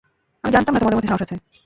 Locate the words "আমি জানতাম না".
0.43-0.79